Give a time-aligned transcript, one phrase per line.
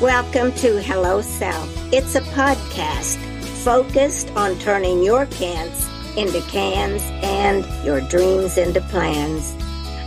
[0.00, 1.68] Welcome to Hello Self.
[1.92, 3.18] It's a podcast
[3.62, 5.86] focused on turning your cans
[6.16, 9.54] into cans and your dreams into plans.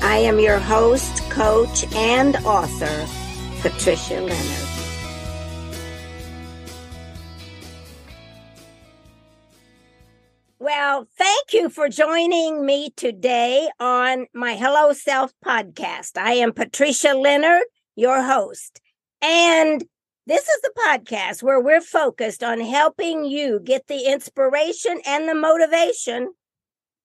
[0.01, 3.05] I am your host, coach, and author,
[3.61, 4.69] Patricia Leonard.
[10.57, 16.17] Well, thank you for joining me today on my Hello Self podcast.
[16.17, 17.65] I am Patricia Leonard,
[17.95, 18.79] your host.
[19.23, 19.81] And
[20.27, 25.33] this is the podcast where we're focused on helping you get the inspiration and the
[25.33, 26.33] motivation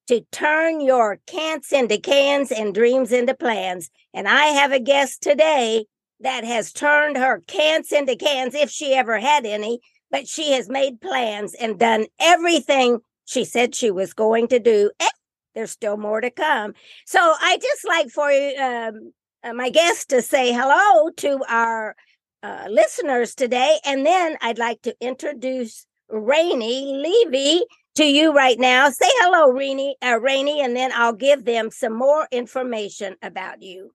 [0.09, 3.89] to turn your can'ts into cans and dreams into plans.
[4.13, 5.85] And I have a guest today
[6.21, 9.79] that has turned her can'ts into cans, if she ever had any,
[10.11, 14.91] but she has made plans and done everything she said she was going to do.
[14.99, 15.11] And
[15.55, 16.73] there's still more to come.
[17.07, 19.13] So I just like for um,
[19.45, 21.95] uh, my guest to say hello to our
[22.43, 23.79] uh, listeners today.
[23.85, 27.65] And then I'd like to introduce Rainey Levy
[27.97, 28.91] to you right now.
[28.91, 33.93] Say hello, Rainey, uh, Rainey, and then I'll give them some more information about you.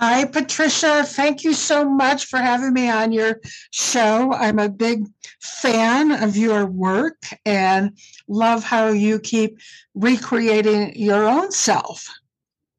[0.00, 1.04] Hi, Patricia.
[1.04, 4.32] Thank you so much for having me on your show.
[4.32, 5.06] I'm a big
[5.40, 9.58] fan of your work and love how you keep
[9.94, 12.08] recreating your own self.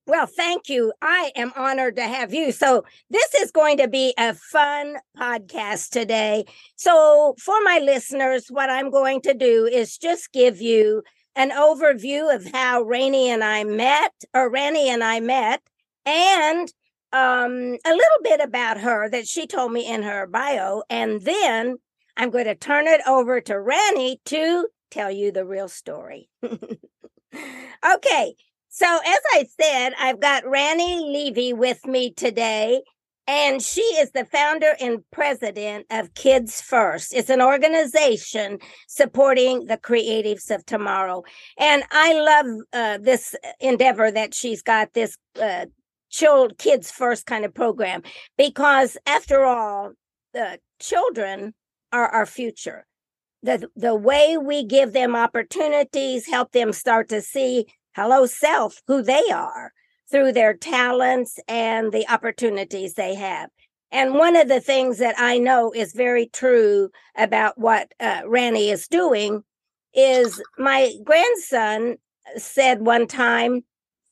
[0.05, 0.91] Well, thank you.
[1.01, 2.51] I am honored to have you.
[2.51, 6.43] So, this is going to be a fun podcast today.
[6.75, 11.03] So, for my listeners, what I'm going to do is just give you
[11.37, 15.61] an overview of how Rainey and I met, or Ranny and I met,
[16.05, 16.67] and
[17.13, 20.83] um, a little bit about her that she told me in her bio.
[20.89, 21.77] And then
[22.17, 26.29] I'm going to turn it over to Ranny to tell you the real story.
[26.43, 28.35] okay.
[28.75, 32.81] So, as I said, I've got Ranny Levy with me today,
[33.27, 37.13] and she is the founder and president of Kids First.
[37.13, 38.57] It's an organization
[38.87, 41.21] supporting the creatives of tomorrow.
[41.59, 45.67] And I love uh, this endeavor that she's got this uh,
[46.09, 48.01] child, Kids First kind of program,
[48.39, 49.91] because after all,
[50.33, 51.53] the children
[51.91, 52.87] are our future.
[53.43, 59.01] The, the way we give them opportunities, help them start to see hello self who
[59.01, 59.71] they are
[60.09, 63.49] through their talents and the opportunities they have.
[63.91, 68.69] And one of the things that i know is very true about what uh, Ranny
[68.69, 69.43] is doing
[69.93, 71.97] is my grandson
[72.35, 73.61] said one time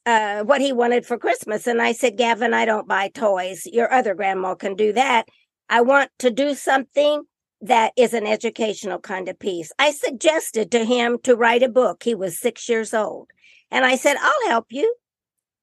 [0.05, 3.65] uh, what he wanted for christmas and i said gavin i don't buy toys.
[3.65, 5.27] Your other grandma can do that.
[5.69, 7.23] I want to do something
[7.61, 9.71] that is an educational kind of piece.
[9.79, 12.03] I suggested to him to write a book.
[12.03, 13.29] He was six years old
[13.71, 14.93] and I said, I'll help you.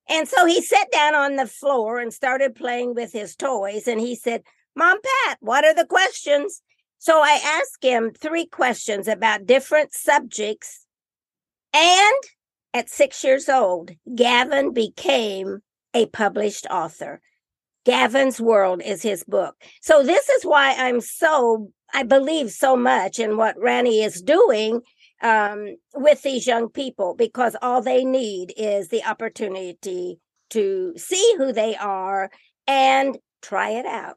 [0.08, 3.86] And so he sat down on the floor and started playing with his toys.
[3.86, 4.42] And he said,
[4.74, 6.62] Mom, Pat, what are the questions?
[6.98, 10.86] So I asked him three questions about different subjects.
[11.74, 12.22] And
[12.72, 15.60] at six years old, Gavin became
[15.94, 17.20] a published author.
[17.84, 19.54] Gavin's World is his book.
[19.80, 24.80] So this is why I'm so, I believe so much in what Ranny is doing
[25.23, 30.19] um, with these young people because all they need is the opportunity
[30.51, 32.31] to see who they are
[32.67, 34.17] and try it out.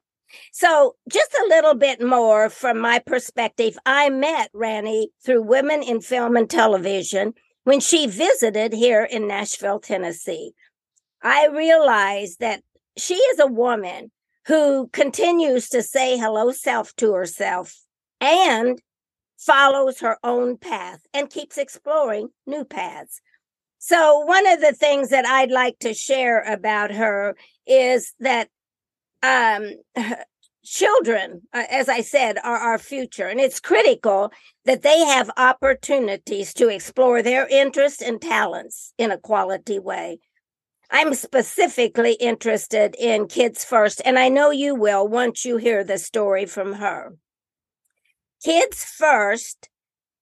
[0.54, 3.78] So, just a little bit more from my perspective.
[3.86, 7.34] I met Ranny through Women in Film and Television
[7.66, 10.54] when she visited here in Nashville, Tennessee.
[11.22, 12.62] I realized that
[12.98, 14.12] she is a woman
[14.48, 17.82] who continues to say hello self to herself
[18.20, 18.82] and
[19.42, 23.22] follows her own path and keeps exploring new paths.
[23.80, 27.36] So, one of the things that I'd like to share about her
[27.66, 28.50] is that
[29.24, 29.72] um,
[30.64, 33.28] children, uh, as I said, are our future.
[33.28, 34.32] And it's critical
[34.66, 40.20] that they have opportunities to explore their interests and talents in a quality way.
[40.92, 45.98] I'm specifically interested in Kids First, and I know you will once you hear the
[45.98, 47.14] story from her.
[48.44, 49.70] Kids First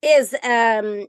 [0.01, 1.06] is um,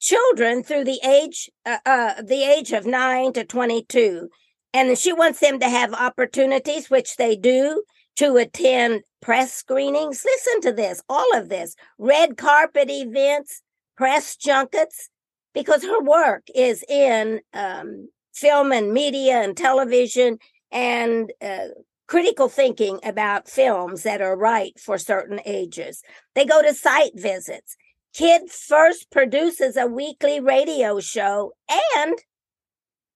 [0.00, 4.28] children through the age uh, uh, the age of nine to twenty two,
[4.72, 7.84] and she wants them to have opportunities, which they do,
[8.16, 10.24] to attend press screenings.
[10.24, 13.60] Listen to this, all of this, red carpet events,
[13.96, 15.10] press junkets,
[15.52, 20.38] because her work is in um, film and media and television
[20.72, 21.68] and uh,
[22.06, 26.02] critical thinking about films that are right for certain ages.
[26.34, 27.76] They go to site visits.
[28.12, 31.52] Kid First produces a weekly radio show
[31.96, 32.14] and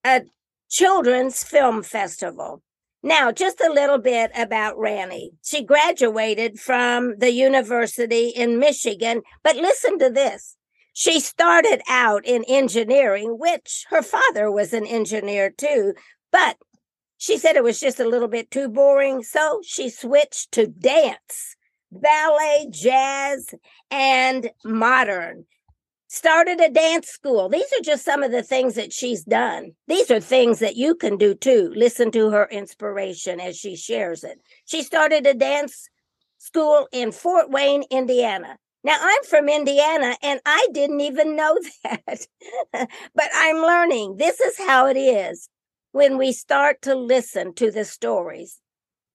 [0.05, 0.23] a
[0.69, 2.63] children's film festival.
[3.03, 5.31] Now, just a little bit about Ranny.
[5.43, 10.57] She graduated from the university in Michigan, but listen to this.
[10.95, 15.95] She started out in engineering, which her father was an engineer too,
[16.33, 16.57] but
[17.19, 19.23] she said it was just a little bit too boring.
[19.23, 21.57] So she switched to dance,
[21.93, 23.55] ballet, jazz,
[23.91, 25.45] and modern
[26.09, 27.49] started a dance school.
[27.49, 29.73] These are just some of the things that she's done.
[29.87, 31.73] These are things that you can do too.
[31.77, 34.41] Listen to her inspiration as she shares it.
[34.65, 35.89] She started a dance
[36.39, 38.57] school in Fort Wayne, Indiana.
[38.85, 42.27] Now, I'm from Indiana and I didn't even know that,
[42.73, 44.17] but I'm learning.
[44.17, 45.49] This is how it is
[45.93, 48.61] when we start to listen to the stories.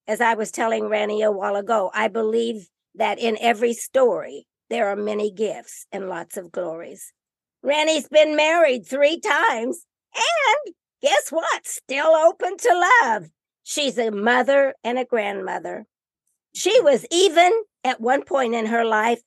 [0.07, 4.87] As I was telling Ranny a while ago, I believe that in every story, there
[4.87, 7.13] are many gifts and lots of glories.
[7.61, 9.85] Ranny's been married three times,
[10.15, 11.65] and guess what?
[11.65, 13.29] Still open to love.
[13.63, 15.85] She's a mother and a grandmother.
[16.53, 17.53] She was even
[17.83, 19.21] at one point in her life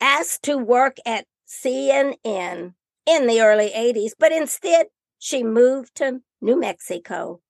[0.00, 2.74] asked to work at CNN
[3.06, 4.86] in the early 80s, but instead
[5.24, 7.40] she moved to New Mexico,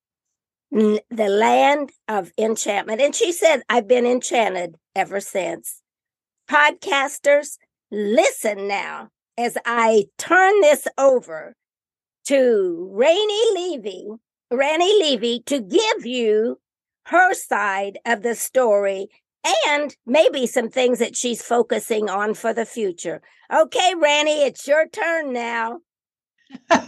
[0.70, 3.00] the land of enchantment.
[3.00, 5.82] And she said, I've been enchanted ever since
[6.48, 7.58] podcasters,
[7.90, 11.56] listen now as I turn this over
[12.28, 14.06] to Rainey Levy,
[14.52, 16.60] Ranny Levy, to give you
[17.06, 19.08] her side of the story
[19.66, 23.20] and maybe some things that she's focusing on for the future.
[23.52, 25.80] Okay, Ranny, it's your turn now.
[26.70, 26.80] Tell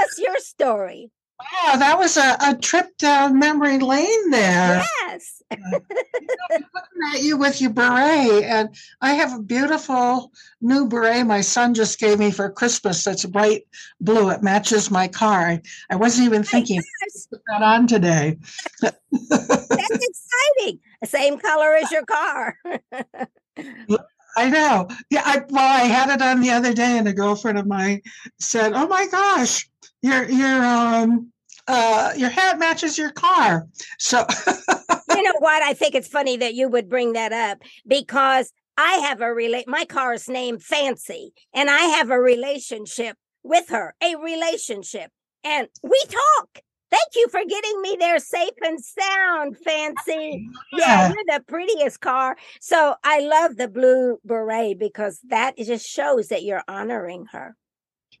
[0.00, 1.10] us your story.
[1.40, 4.84] Wow, that was a, a trip down memory lane there.
[5.06, 5.42] Yes.
[5.50, 8.68] looking at you with your beret, and
[9.00, 13.04] I have a beautiful new beret my son just gave me for Christmas.
[13.04, 13.62] That's bright
[14.00, 14.28] blue.
[14.30, 15.60] It matches my car.
[15.88, 16.82] I wasn't even thinking
[17.30, 18.36] put that on today.
[18.82, 20.80] That's exciting.
[21.04, 22.56] Same color as your car.
[24.36, 24.88] I know.
[25.10, 28.02] Yeah, I, well, I had it on the other day, and a girlfriend of mine
[28.38, 29.68] said, "Oh my gosh,
[30.02, 31.32] your your um
[31.68, 33.66] uh your hat matches your car.
[33.98, 35.62] So you know what?
[35.62, 39.68] I think it's funny that you would bring that up because I have a relate
[39.68, 45.10] my car is named Fancy and I have a relationship with her, a relationship.
[45.44, 46.62] And we talk.
[46.90, 50.48] Thank you for getting me there safe and sound, Fancy.
[50.72, 52.36] Yeah, you're the prettiest car.
[52.60, 57.56] So I love the blue beret because that just shows that you're honoring her.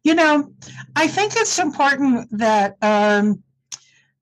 [0.04, 0.52] You know,
[0.96, 3.42] I think it's important that um,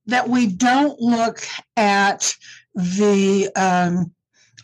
[0.06, 1.40] that we don't look
[1.76, 2.34] at
[2.74, 4.12] the um,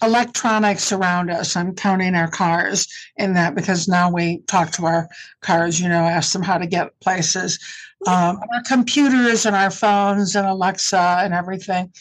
[0.02, 1.56] electronics around us.
[1.56, 5.08] I'm counting our cars in that because now we talk to our
[5.40, 7.58] cars, you know, ask them how to get places.
[8.06, 11.92] Um, our computers and our phones and Alexa and everything.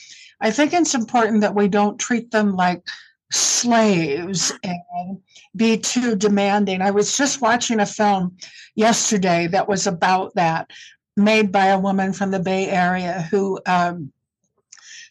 [0.42, 2.84] I think it's important that we don't treat them like
[3.32, 5.22] slaves and
[5.56, 6.82] be too demanding.
[6.82, 8.38] I was just watching a film
[8.76, 10.70] yesterday that was about that,
[11.16, 14.12] made by a woman from the Bay Area who um,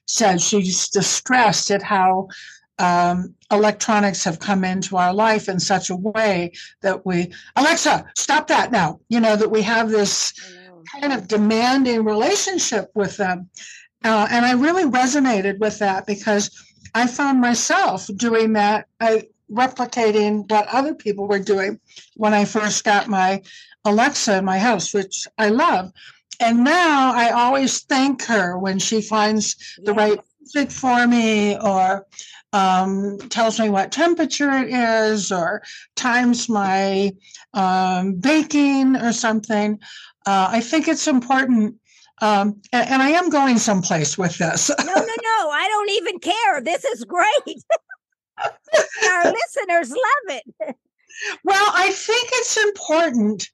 [0.06, 2.28] said she's distressed at how
[2.78, 8.48] um, electronics have come into our life in such a way that we, Alexa, stop
[8.48, 9.00] that now.
[9.08, 10.32] You know, that we have this
[10.82, 13.48] kind of demanding relationship with them.
[14.04, 16.50] Uh, and I really resonated with that because
[16.94, 21.78] I found myself doing that, I, replicating what other people were doing
[22.16, 23.42] when I first got my
[23.84, 25.92] Alexa in my house, which I love.
[26.40, 32.06] And now I always thank her when she finds the right music for me or
[32.52, 35.62] um, tells me what temperature it is or
[35.96, 37.12] times my
[37.54, 39.78] um, baking or something.
[40.26, 41.76] Uh, I think it's important
[42.20, 44.68] um, and, and, I am going someplace with this.
[44.78, 45.50] no, no, no.
[45.50, 46.60] I don't even care.
[46.62, 47.26] This is great.
[48.38, 50.76] Our listeners love it.
[51.42, 53.48] Well, I think it's important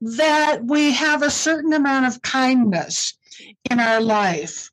[0.00, 3.16] that we have a certain amount of kindness
[3.70, 4.70] in our life.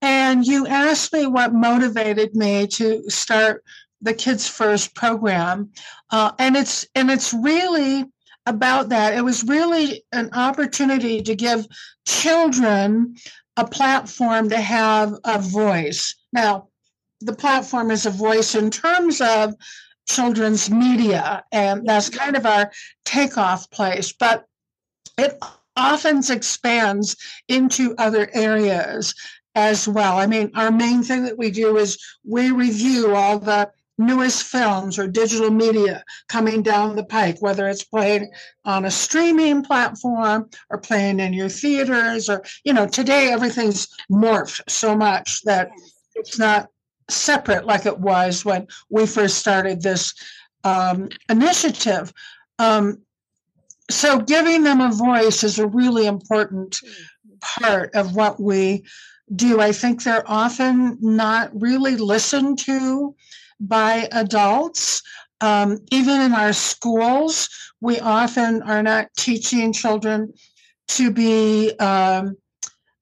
[0.00, 3.64] And you asked me what motivated me to start
[4.00, 5.70] the Kids First program,
[6.10, 8.04] uh, and it's and it's really
[8.46, 9.14] about that.
[9.14, 11.66] It was really an opportunity to give
[12.06, 13.16] children
[13.56, 16.14] a platform to have a voice.
[16.32, 16.68] Now,
[17.20, 19.54] the platform is a voice in terms of
[20.08, 22.72] children's media, and that's kind of our
[23.04, 24.44] takeoff place, but
[25.18, 25.38] it
[25.76, 27.16] often expands
[27.48, 29.14] into other areas
[29.54, 30.18] as well.
[30.18, 33.70] I mean, our main thing that we do is we review all the
[34.06, 38.30] newest films or digital media coming down the pike, whether it's playing
[38.64, 44.60] on a streaming platform or playing in your theaters or, you know, today everything's morphed
[44.68, 45.70] so much that
[46.14, 46.68] it's not
[47.08, 50.14] separate like it was when we first started this
[50.64, 52.12] um, initiative.
[52.58, 53.02] Um,
[53.90, 56.78] so giving them a voice is a really important
[57.40, 58.84] part of what we
[59.34, 59.60] do.
[59.60, 63.14] I think they're often not really listened to
[63.62, 65.02] by adults.
[65.40, 67.48] Um, even in our schools,
[67.80, 70.32] we often are not teaching children
[70.88, 72.36] to be um,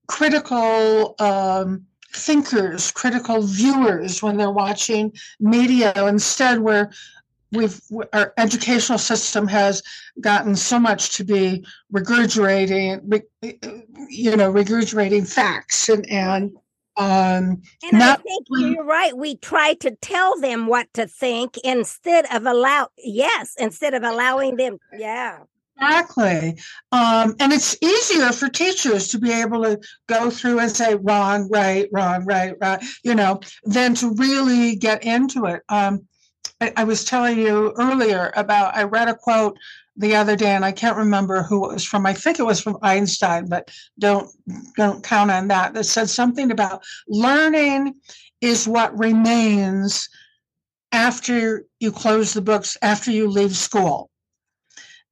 [0.07, 5.93] critical um, thinkers, critical viewers when they're watching media.
[6.07, 6.91] Instead, we're
[7.53, 7.81] we've
[8.13, 9.83] our educational system has
[10.21, 13.23] gotten so much to be regurgitating
[14.09, 16.53] you know regurgitating facts and and
[17.01, 19.17] um and not, I think you're right.
[19.17, 24.57] We try to tell them what to think instead of allow yes, instead of allowing
[24.57, 24.79] them.
[24.97, 25.39] Yeah.
[25.83, 26.59] Exactly.
[26.93, 31.49] Um, and it's easier for teachers to be able to go through and say wrong,
[31.49, 35.63] right, wrong, right, right, you know, than to really get into it.
[35.71, 36.07] Um,
[36.61, 39.57] I, I was telling you earlier about I read a quote
[40.01, 42.07] the other day and I can't remember who it was from.
[42.07, 44.31] I think it was from Einstein, but don't
[44.77, 45.75] don't count on that.
[45.75, 47.95] That said something about learning
[48.41, 50.09] is what remains
[50.91, 54.11] after you close the books, after you leave school.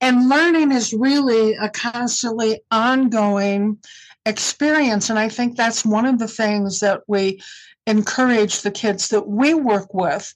[0.00, 3.78] And learning is really a constantly ongoing
[4.24, 5.10] experience.
[5.10, 7.42] And I think that's one of the things that we
[7.86, 10.32] encourage the kids that we work with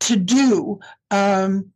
[0.00, 0.80] to do.
[1.10, 1.72] Um,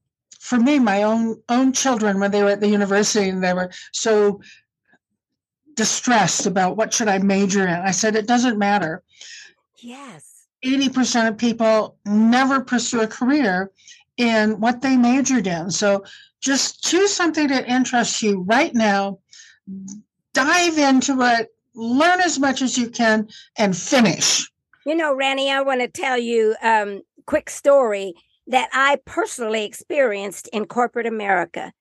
[0.47, 3.71] for me, my own own children, when they were at the university and they were
[3.93, 4.41] so
[5.75, 9.03] distressed about what should I major in, I said it doesn't matter.
[9.83, 10.47] Yes.
[10.65, 13.71] 80% of people never pursue a career
[14.17, 15.71] in what they majored in.
[15.71, 16.05] So
[16.41, 19.19] just choose something that interests you right now,
[20.33, 24.51] dive into it, learn as much as you can, and finish.
[24.87, 28.15] You know, Ranny, I want to tell you um, quick story
[28.47, 31.73] that I personally experienced in corporate America.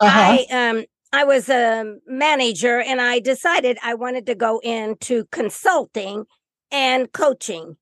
[0.00, 0.36] Uh-huh.
[0.38, 6.24] I um I was a manager and I decided I wanted to go into consulting
[6.70, 7.76] and coaching.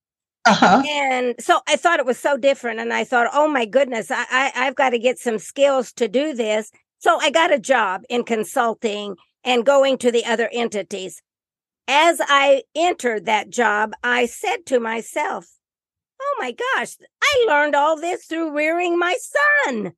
[0.47, 0.83] Uh-huh.
[0.89, 2.79] And so I thought it was so different.
[2.79, 6.07] And I thought, oh my goodness, I, I, I've got to get some skills to
[6.07, 6.71] do this.
[6.99, 11.21] So I got a job in consulting and going to the other entities.
[11.89, 15.47] As I entered that job, I said to myself,
[16.21, 19.17] Oh my gosh, I learned all this through rearing my
[19.67, 19.93] son.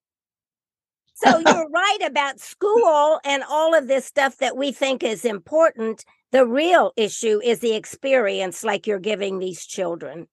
[1.15, 6.05] So you're right about school and all of this stuff that we think is important.
[6.33, 10.29] The real issue is the experience like you're giving these children.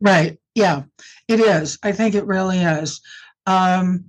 [0.00, 0.38] Right.
[0.54, 0.84] Yeah,
[1.28, 1.78] it is.
[1.82, 3.00] I think it really is.
[3.46, 4.06] Um,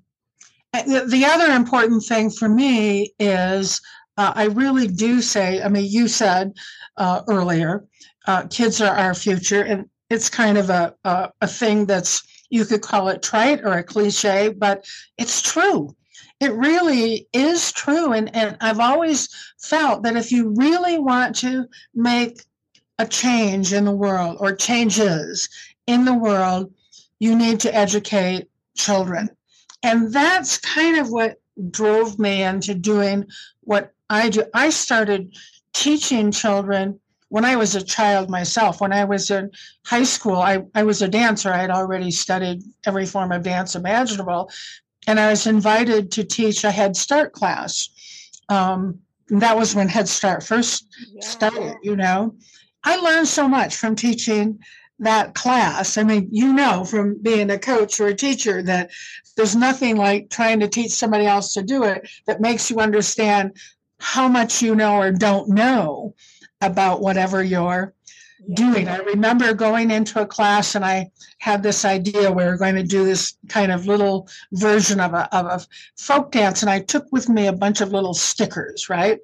[0.74, 3.82] the other important thing for me is
[4.18, 6.54] uh, I really do say, I mean, you said
[6.98, 7.86] uh, earlier,
[8.28, 9.64] uh, kids are our future.
[9.64, 13.78] And it's kind of a, a, a thing that's you could call it trite or
[13.78, 14.86] a cliche, but
[15.18, 15.96] it's true.
[16.42, 18.12] It really is true.
[18.12, 19.30] And, and I've always
[19.62, 21.66] felt that if you really want to
[21.96, 22.42] make
[23.00, 25.48] a change in the world or changes
[25.88, 26.74] in the world,
[27.20, 29.30] you need to educate children.
[29.82, 31.40] And that's kind of what
[31.70, 33.28] drove me into doing
[33.62, 34.44] what I do.
[34.54, 35.34] I started
[35.74, 37.00] teaching children
[37.32, 39.52] when I was a child myself, when I was in
[39.86, 41.50] high school, I, I was a dancer.
[41.50, 44.52] I had already studied every form of dance imaginable.
[45.08, 47.88] And I was invited to teach a Head Start class.
[48.50, 51.26] Um, that was when Head Start first yeah.
[51.26, 52.36] started, you know.
[52.84, 54.60] I learned so much from teaching
[55.00, 55.98] that class.
[55.98, 58.92] I mean, you know from being a coach or a teacher that
[59.38, 63.56] there's nothing like trying to teach somebody else to do it that makes you understand
[64.02, 66.14] how much you know or don't know
[66.62, 67.94] about whatever you're
[68.48, 68.56] yeah.
[68.56, 68.88] doing.
[68.88, 72.84] I remember going into a class and I had this idea we were going to
[72.84, 75.66] do this kind of little version of a, of a
[75.98, 79.20] folk dance, and I took with me a bunch of little stickers, right?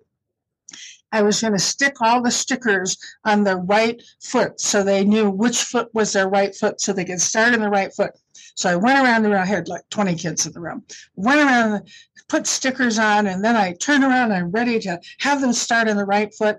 [1.11, 5.29] I was going to stick all the stickers on the right foot so they knew
[5.29, 8.11] which foot was their right foot so they could start in the right foot.
[8.55, 9.39] So I went around the room.
[9.39, 10.83] I had like 20 kids in the room.
[11.15, 11.87] Went around,
[12.27, 15.87] put stickers on, and then I turned around and I'm ready to have them start
[15.87, 16.57] in the right foot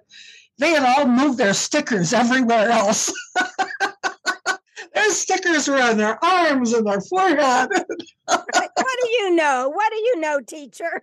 [0.59, 3.13] they had all moved their stickers everywhere else.
[4.95, 7.69] their stickers were on their arms and their forehead.
[8.27, 9.69] what do you know?
[9.69, 11.03] What do you know, teacher?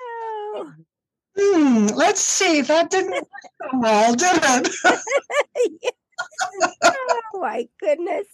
[0.00, 0.72] oh.
[1.40, 2.62] Hmm, let's see.
[2.62, 3.22] That didn't work
[3.62, 5.92] so well, did it?
[6.82, 8.26] oh, my goodness.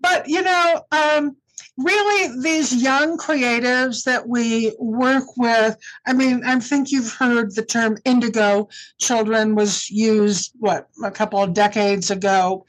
[0.00, 1.36] but you know, um,
[1.78, 7.64] really these young creatives that we work with i mean i think you've heard the
[7.64, 8.68] term indigo
[8.98, 12.64] children was used what a couple of decades ago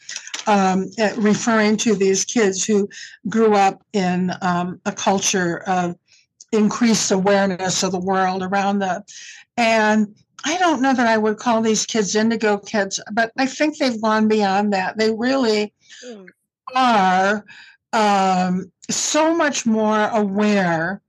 [0.45, 2.89] um, referring to these kids who
[3.29, 5.95] grew up in um, a culture of
[6.51, 9.01] increased awareness of the world around them
[9.57, 10.13] and
[10.45, 14.01] I don't know that I would call these kids indigo kids, but I think they've
[14.01, 14.97] gone beyond that.
[14.97, 15.73] They really
[16.05, 16.27] mm.
[16.75, 17.45] are
[17.93, 21.01] um, so much more aware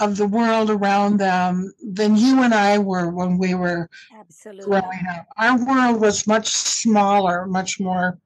[0.00, 3.88] of the world around them than you and I were when we were
[4.18, 4.64] Absolutely.
[4.64, 5.26] growing up.
[5.36, 8.18] Our world was much smaller, much more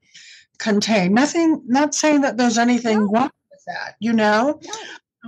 [0.57, 1.13] contained.
[1.13, 3.07] Nothing, not saying that there's anything no.
[3.11, 4.59] wrong with that, you know?
[4.63, 4.73] No.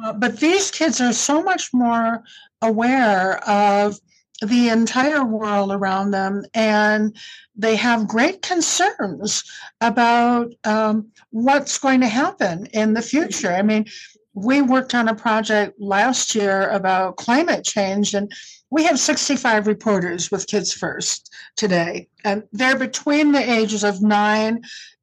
[0.03, 2.23] Uh, but these kids are so much more
[2.61, 3.99] aware of
[4.45, 7.15] the entire world around them and
[7.55, 9.43] they have great concerns
[9.81, 13.51] about um, what's going to happen in the future.
[13.51, 13.85] I mean,
[14.33, 18.31] we worked on a project last year about climate change and
[18.69, 24.61] we have 65 reporters with Kids First today, and they're between the ages of 9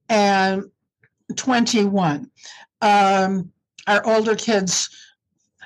[0.08, 0.64] and
[1.36, 2.30] 21.
[2.82, 3.52] Um,
[3.86, 4.90] our older kids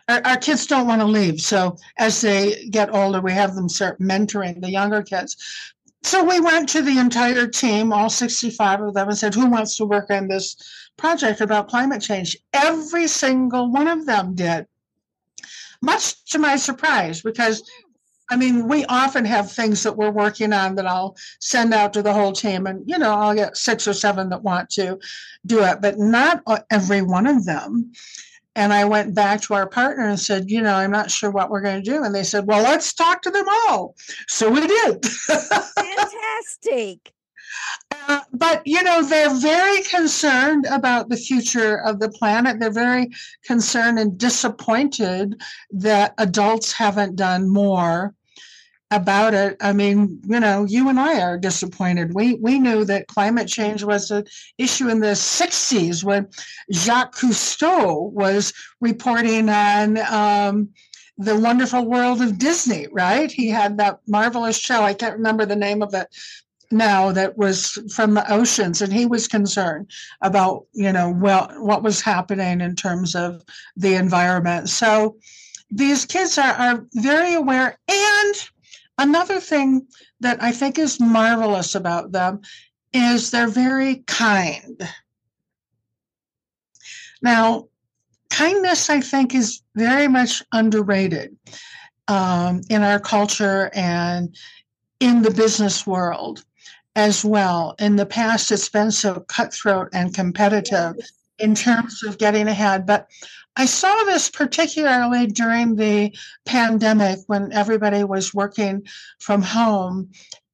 [0.09, 1.41] our, our kids don't want to leave.
[1.41, 5.37] So as they get older, we have them start mentoring the younger kids.
[6.03, 9.77] So we went to the entire team, all 65 of them, and said, Who wants
[9.77, 10.57] to work on this
[10.97, 12.37] project about climate change?
[12.53, 14.67] Every single one of them did.
[15.83, 17.63] Much to my surprise, because
[18.31, 22.03] I mean, we often have things that we're working on that I'll send out to
[22.03, 24.99] the whole team, and you know, I'll get six or seven that want to
[25.47, 27.93] do it, but not every one of them.
[28.59, 31.49] And I went back to our partner and said, you know, I'm not sure what
[31.49, 32.03] we're going to do.
[32.03, 33.95] And they said, well, let's talk to them all.
[34.27, 35.07] So we did.
[35.07, 37.13] Fantastic.
[37.91, 43.09] Uh, but you know they're very concerned about the future of the planet they're very
[43.45, 48.15] concerned and disappointed that adults haven't done more
[48.91, 49.57] about it.
[49.61, 52.15] I mean, you know, you and I are disappointed.
[52.15, 54.25] We we knew that climate change was an
[54.57, 56.29] issue in the 60s when
[56.73, 60.71] Jacques Cousteau was reporting on um,
[61.19, 63.31] the wonderful world of Disney, right?
[63.31, 64.83] He had that marvelous show.
[64.83, 66.09] I can't remember the name of it
[66.71, 71.83] now that was from the oceans and he was concerned about you know well what
[71.83, 73.43] was happening in terms of
[73.77, 75.17] the environment so
[75.71, 78.51] these kids are, are very aware and
[78.99, 79.87] Another thing
[80.21, 82.41] that I think is marvelous about them
[82.93, 84.83] is they're very kind.
[87.23, 87.69] Now,
[88.31, 91.37] kindness, I think, is very much underrated
[92.09, 94.35] um, in our culture and
[95.01, 96.45] in the business world
[96.97, 97.77] as well.
[97.79, 100.97] In the past, it's been so cutthroat and competitive
[101.39, 102.87] in terms of getting ahead.
[102.87, 103.09] But
[103.59, 106.17] I saw this particularly during the
[106.47, 108.87] pandemic when everybody was working
[109.19, 110.11] from home.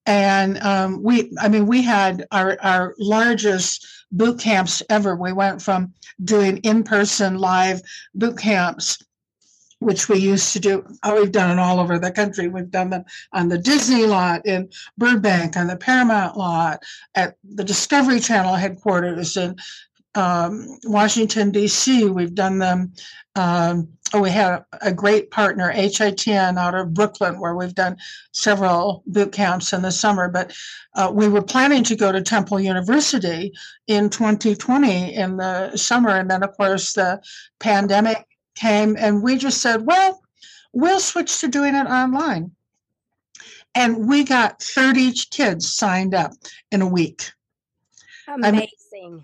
[0.07, 5.14] And um, we, I mean, we had our, our largest boot camps ever.
[5.17, 7.83] We went from doing in person live
[8.14, 8.99] boot camps
[9.81, 10.87] which we used to do.
[11.03, 12.49] Oh, we've done it all over the country.
[12.49, 16.83] We've done them on the Disney lot in Burbank, on the Paramount lot,
[17.14, 19.57] at the Discovery Channel headquarters in
[20.14, 22.09] um, Washington, D.C.
[22.09, 22.92] We've done them.
[23.37, 27.96] Um, oh, we had a great partner, HITN, out of Brooklyn, where we've done
[28.33, 30.29] several boot camps in the summer.
[30.29, 30.57] But
[30.94, 33.53] uh, we were planning to go to Temple University
[33.88, 36.11] in 2020 in the summer.
[36.11, 37.20] And then, of course, the
[37.59, 38.24] pandemic
[38.55, 40.22] came, and we just said, well,
[40.72, 42.53] we'll switch to doing it online.
[43.74, 46.33] And we got 30 kids signed up
[46.70, 47.33] in a week.
[48.29, 48.44] Amazing.
[48.44, 48.68] I mean,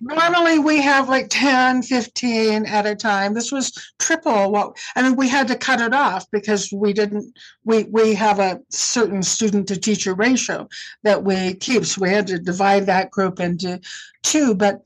[0.00, 3.34] Normally we have like 10, 15 at a time.
[3.34, 7.38] This was triple what I mean we had to cut it off because we didn't
[7.64, 10.68] we we have a certain student to teacher ratio
[11.02, 11.84] that we keep.
[11.84, 13.80] So we had to divide that group into
[14.22, 14.54] two.
[14.54, 14.82] But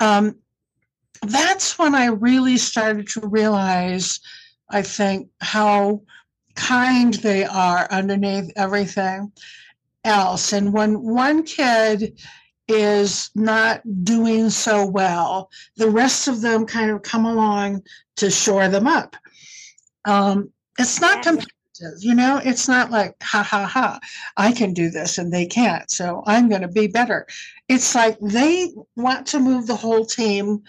[0.00, 0.36] um,
[1.22, 4.20] that's when I really started to realize,
[4.70, 6.02] I think, how
[6.54, 9.32] kind they are underneath everything
[10.04, 10.52] else.
[10.52, 12.18] And when one kid
[12.68, 17.82] is not doing so well, the rest of them kind of come along
[18.16, 19.16] to shore them up.
[20.04, 23.98] Um, it's not competitive, you know, it's not like, ha ha ha,
[24.36, 27.26] I can do this and they can't, so I'm going to be better.
[27.68, 30.62] It's like they want to move the whole team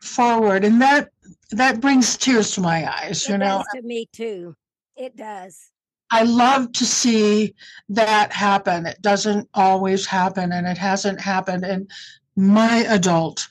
[0.00, 1.10] forward, and that
[1.50, 3.62] that brings tears to my eyes, it you know.
[3.74, 4.56] to me too.
[4.96, 5.71] It does.
[6.12, 7.54] I love to see
[7.88, 8.84] that happen.
[8.84, 11.88] It doesn't always happen, and it hasn't happened in
[12.36, 13.48] my adult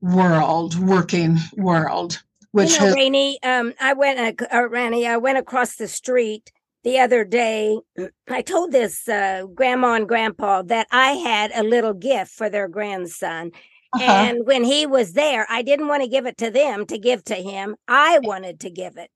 [0.00, 2.22] world, working world.
[2.52, 6.52] Which you know, has, Rainey, um, I went, uh, Ranny, I went across the street
[6.84, 7.76] the other day.
[8.28, 12.68] I told this uh, grandma and grandpa that I had a little gift for their
[12.68, 13.50] grandson.
[13.94, 14.04] Uh-huh.
[14.04, 17.24] And when he was there, I didn't want to give it to them to give
[17.24, 17.74] to him.
[17.88, 19.10] I wanted to give it.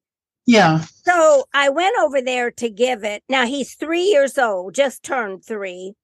[0.50, 0.80] Yeah.
[1.04, 3.22] So I went over there to give it.
[3.28, 5.94] Now he's three years old, just turned three.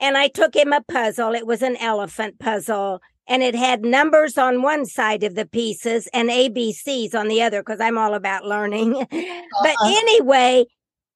[0.00, 1.34] And I took him a puzzle.
[1.34, 6.08] It was an elephant puzzle and it had numbers on one side of the pieces
[6.12, 8.94] and ABCs on the other because I'm all about learning.
[9.12, 9.62] Uh-huh.
[9.62, 10.64] but anyway,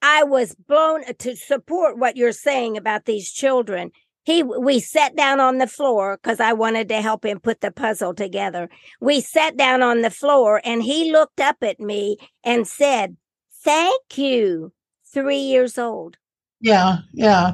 [0.03, 3.91] I was blown to support what you're saying about these children.
[4.27, 7.71] He we sat down on the floor because I wanted to help him put the
[7.71, 8.69] puzzle together.
[9.01, 13.17] We sat down on the floor and he looked up at me and said,
[13.63, 14.73] "Thank you."
[15.15, 16.17] 3 years old.
[16.61, 17.53] Yeah, yeah.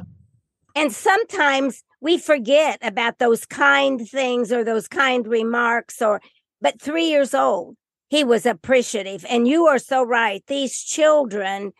[0.75, 6.21] And sometimes we forget about those kind things or those kind remarks or
[6.59, 7.77] but 3 years old
[8.09, 11.71] he was appreciative and you are so right these children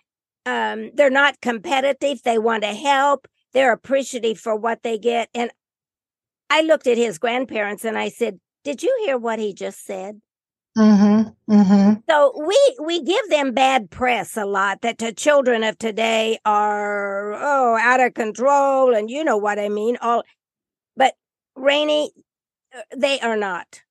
[0.45, 5.52] um they're not competitive they want to help they're appreciative for what they get and
[6.50, 10.22] i looked at his grandparents and i said did you hear what he just said
[10.78, 11.94] Mm-hmm, mm-hmm.
[12.10, 17.34] So we we give them bad press a lot that the children of today are
[17.36, 20.24] oh out of control and you know what I mean all,
[20.98, 21.13] but
[21.56, 22.12] Rainey,
[22.76, 23.84] uh, they are not.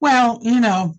[0.00, 0.94] Well, you know,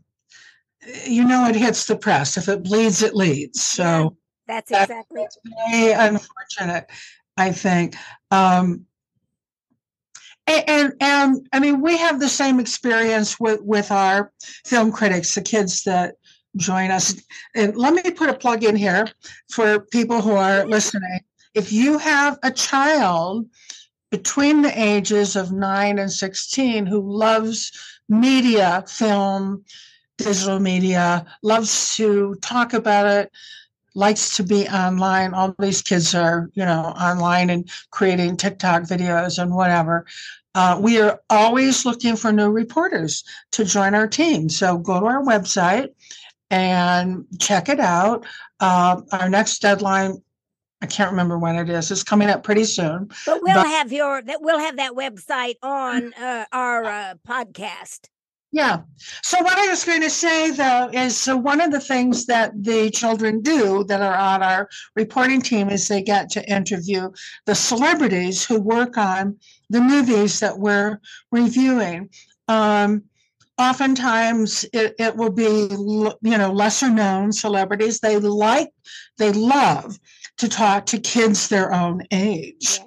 [1.06, 2.36] you know it hits the press.
[2.36, 3.62] If it bleeds, it leads.
[3.62, 5.38] So that's exactly that's
[5.72, 6.90] very unfortunate.
[7.42, 7.96] I think.
[8.30, 8.86] Um,
[10.48, 14.32] and, and, and I mean, we have the same experience with with our
[14.66, 16.16] film critics, the kids that
[16.58, 17.16] join us.
[17.56, 19.08] And let me put a plug in here
[19.50, 21.22] for people who are listening.
[21.54, 23.48] If you have a child
[24.10, 27.72] between the ages of nine and 16 who loves
[28.10, 29.64] media, film,
[30.18, 33.32] digital media, loves to talk about it,
[33.94, 35.34] likes to be online.
[35.34, 40.06] All these kids are, you know, online and creating TikTok videos and whatever.
[40.54, 44.50] Uh, we are always looking for new reporters to join our team.
[44.50, 45.90] So go to our website
[46.50, 48.26] and check it out.
[48.60, 50.22] Uh, our next deadline,
[50.82, 51.90] I can't remember when it is.
[51.92, 53.10] It's coming up pretty soon.
[53.26, 58.10] But we'll but, have your that we'll have that website on uh, our uh, podcast.
[58.54, 58.82] Yeah.
[59.24, 62.52] So what I was going to say though is so one of the things that
[62.62, 67.10] the children do that are on our reporting team is they get to interview
[67.46, 69.38] the celebrities who work on
[69.70, 71.00] the movies that we're
[71.32, 72.10] reviewing.
[72.50, 73.04] Um,
[73.58, 75.68] oftentimes it, it will be
[76.22, 78.70] you know lesser known celebrities they like
[79.18, 79.98] they love
[80.38, 82.80] to talk to kids their own age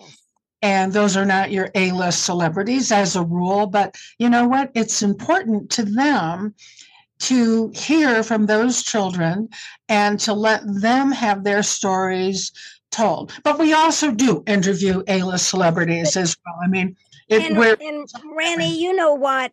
[0.65, 4.71] and those are not your A-list celebrities as a rule, but you know what?
[4.75, 6.55] It's important to them
[7.19, 9.51] to hear from those children
[9.91, 12.51] and to let them have their stories
[12.91, 13.35] told.
[13.45, 16.57] But we also do interview A-list celebrities as well.
[16.65, 16.97] I mean,
[17.29, 19.53] it, and, we're, and you know what?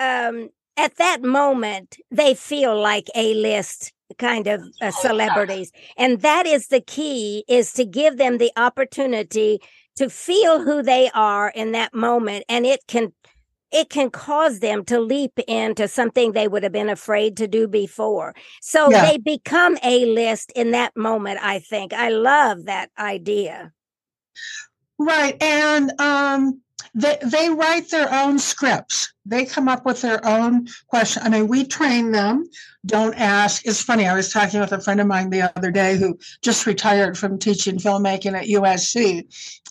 [0.00, 6.66] Um, at that moment, they feel like A-list kind of uh, celebrities, and that is
[6.66, 9.60] the key: is to give them the opportunity
[9.98, 13.12] to feel who they are in that moment and it can
[13.70, 17.68] it can cause them to leap into something they would have been afraid to do
[17.68, 18.34] before.
[18.62, 19.10] So yeah.
[19.10, 21.92] they become a list in that moment, I think.
[21.92, 23.72] I love that idea.
[24.98, 25.40] Right.
[25.42, 26.62] And um
[26.94, 29.12] they, they write their own scripts.
[29.26, 31.22] They come up with their own question.
[31.22, 32.48] I mean, we train them.
[32.86, 33.66] Don't ask.
[33.66, 34.06] It's funny.
[34.06, 37.38] I was talking with a friend of mine the other day who just retired from
[37.38, 39.26] teaching filmmaking at USC,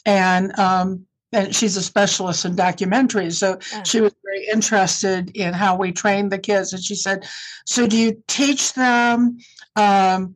[0.07, 3.33] and um, and she's a specialist in documentaries.
[3.33, 3.83] So yeah.
[3.83, 6.73] she was very interested in how we train the kids.
[6.73, 7.27] And she said,
[7.65, 9.37] "So do you teach them?"
[9.75, 10.35] Um,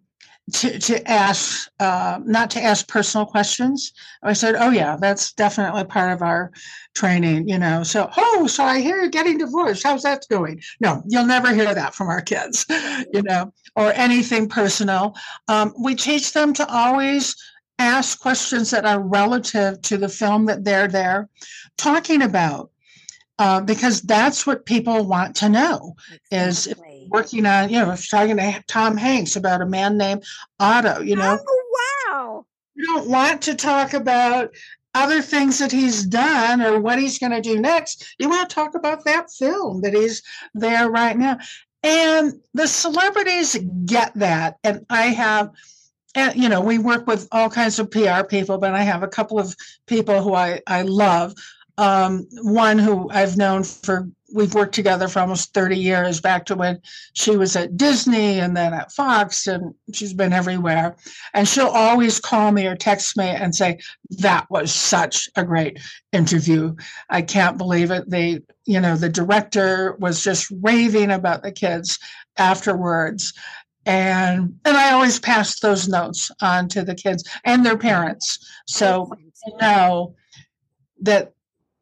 [0.54, 5.84] to, to ask uh, not to ask personal questions i said oh yeah that's definitely
[5.86, 6.52] part of our
[6.94, 11.02] training you know so oh so i hear you're getting divorced how's that going no
[11.08, 12.66] you'll never hear that from our kids
[13.14, 15.16] you know or anything personal
[15.48, 17.36] um, we teach them to always
[17.82, 21.30] ask questions that are relative to the film that they're there
[21.78, 22.72] talking about
[23.40, 25.96] uh, because that's what people want to know
[26.32, 27.06] exactly.
[27.06, 30.24] is working on, you know, talking to Tom Hanks about a man named
[30.60, 31.40] Otto, you know.
[31.42, 32.46] Oh, wow.
[32.76, 34.54] You don't want to talk about
[34.94, 38.16] other things that he's done or what he's going to do next.
[38.20, 40.22] You want to talk about that film that he's
[40.54, 41.40] there right now.
[41.82, 44.58] And the celebrities get that.
[44.64, 45.50] And I have
[46.16, 49.08] and you know we work with all kinds of pr people but i have a
[49.08, 49.56] couple of
[49.88, 51.34] people who i i love.
[51.78, 56.56] Um, one who i've known for we've worked together for almost 30 years back to
[56.56, 56.82] when
[57.14, 60.96] she was at disney and then at fox and she's been everywhere.
[61.34, 65.80] And she'll always call me or text me and say that was such a great
[66.12, 66.76] interview.
[67.10, 68.10] I can't believe it.
[68.10, 72.00] They you know the director was just raving about the kids
[72.38, 73.34] afterwards
[73.86, 79.12] and and I always pass those notes on to the kids and their parents, so
[79.46, 80.16] you know
[81.02, 81.34] that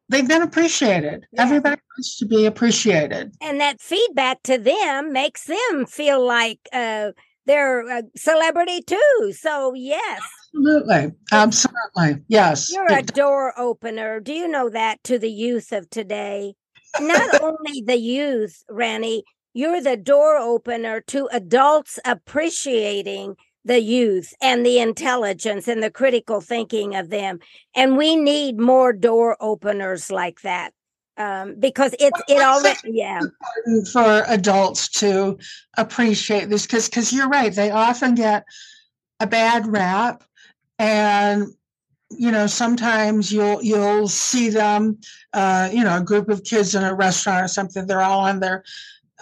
[0.08, 1.26] they've been appreciated.
[1.32, 1.42] Yeah.
[1.42, 7.12] Everybody wants to be appreciated, and that feedback to them makes them feel like uh,
[7.46, 9.32] they're a celebrity too.
[9.36, 10.20] So yes.
[10.54, 11.12] Absolutely.
[11.32, 12.24] Absolutely.
[12.28, 12.72] Yes.
[12.72, 14.20] You're a door opener.
[14.20, 16.54] Do you know that to the youth of today?
[17.00, 24.64] Not only the youth, Ranny, you're the door opener to adults appreciating the youth and
[24.64, 27.40] the intelligence and the critical thinking of them.
[27.74, 30.72] And we need more door openers like that.
[31.16, 33.20] Um, because it's it already yeah
[33.92, 35.36] for adults to
[35.76, 38.46] appreciate this because because you're right they often get
[39.18, 40.24] a bad rap
[40.78, 41.48] and
[42.10, 44.98] you know sometimes you'll you'll see them
[45.34, 48.40] uh, you know a group of kids in a restaurant or something they're all on
[48.40, 48.64] their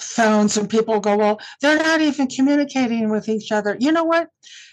[0.00, 3.76] phones and people go, well, they're not even communicating with each other.
[3.78, 4.28] You know what?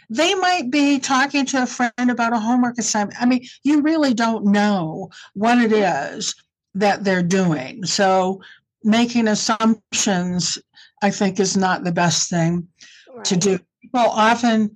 [0.09, 3.21] They might be talking to a friend about a homework assignment.
[3.21, 6.35] I mean, you really don't know what it is
[6.75, 7.85] that they're doing.
[7.85, 8.41] So
[8.83, 10.59] making assumptions,
[11.01, 12.67] I think, is not the best thing
[13.13, 13.25] right.
[13.25, 13.59] to do.
[13.81, 14.75] People often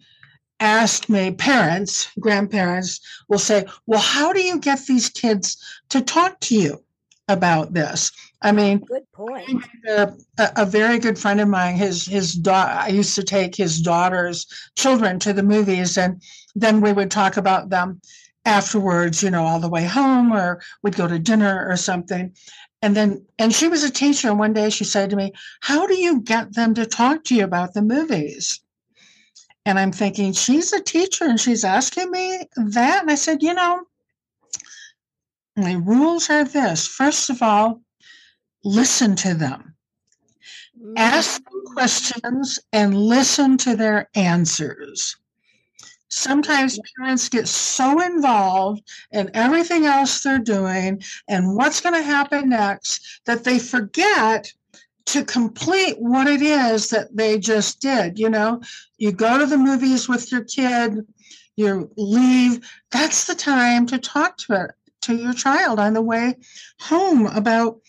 [0.60, 5.58] ask me, parents, grandparents will say, well, how do you get these kids
[5.90, 6.84] to talk to you
[7.30, 8.12] about this?
[8.42, 9.64] I mean, good point.
[9.88, 12.72] A, a, very good friend of mine, his his daughter.
[12.72, 16.22] I used to take his daughter's children to the movies, and
[16.56, 18.02] then we would talk about them
[18.46, 19.22] afterwards.
[19.24, 22.34] You know, all the way home, or we'd go to dinner or something.
[22.82, 24.30] And then, and she was a teacher.
[24.30, 27.36] And one day she said to me, "How do you get them to talk to
[27.36, 28.62] you about the movies?"
[29.66, 33.02] And I'm thinking, she's a teacher, and she's asking me that.
[33.02, 33.84] And I said, you know,
[35.76, 37.82] rules are this: first of all
[38.64, 39.76] listen to them.
[40.96, 41.74] Ask them mm.
[41.74, 45.18] questions and listen to their answers.
[46.10, 52.50] Sometimes parents get so involved in everything else they're doing and what's going to happen
[52.50, 54.52] next that they forget
[55.06, 58.18] to complete what it is that they just did.
[58.18, 58.62] You know,
[58.98, 61.06] you go to the movies with your kid,
[61.56, 62.68] you leave.
[62.92, 66.36] That's the time to talk to it to your child on the way
[66.80, 67.80] home about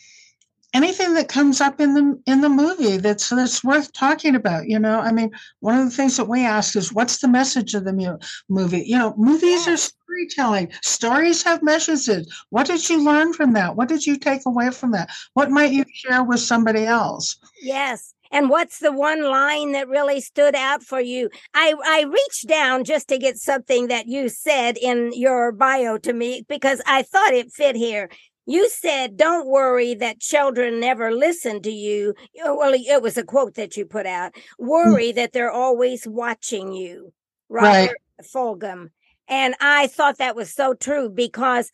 [0.73, 4.79] anything that comes up in the in the movie that's that's worth talking about you
[4.79, 5.01] know?
[5.01, 7.93] I mean one of the things that we ask is what's the message of the
[7.93, 8.19] mu-
[8.49, 8.85] movie?
[8.87, 10.73] You know movies are storytelling.
[10.83, 12.33] Stories have messages.
[12.51, 13.77] What did you learn from that?
[13.77, 15.11] What did you take away from that?
[15.35, 17.37] What might you share with somebody else?
[17.63, 21.31] Yes and what's the one line that really stood out for you?
[21.55, 26.13] I, I reached down just to get something that you said in your bio to
[26.13, 28.09] me because I thought it fit here.
[28.47, 32.15] You said, don't worry that children never listen to you.
[32.43, 34.33] Well, it was a quote that you put out.
[34.59, 34.67] Hmm.
[34.67, 37.13] Worry that they're always watching you.
[37.49, 37.91] Robert right.
[38.23, 38.91] Fulghum.
[39.29, 41.71] And I thought that was so true because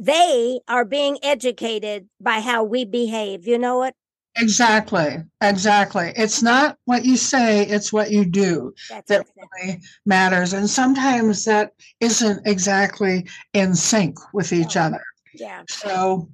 [0.00, 3.46] they are being educated by how we behave.
[3.46, 3.94] You know what?
[4.36, 5.16] Exactly.
[5.40, 6.12] Exactly.
[6.16, 10.52] It's not what you say, it's what you do That's that really matters.
[10.52, 15.02] And sometimes that isn't exactly in sync with each other.
[15.34, 15.62] Yeah.
[15.68, 16.28] So